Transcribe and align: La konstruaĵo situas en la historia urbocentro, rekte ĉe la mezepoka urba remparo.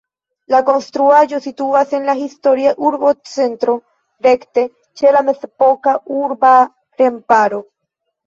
La 0.51 0.59
konstruaĵo 0.67 1.39
situas 1.47 1.91
en 1.97 2.07
la 2.11 2.13
historia 2.21 2.71
urbocentro, 2.87 3.75
rekte 4.27 4.63
ĉe 5.01 5.13
la 5.17 5.21
mezepoka 5.29 5.93
urba 6.23 6.55
remparo. 7.03 7.61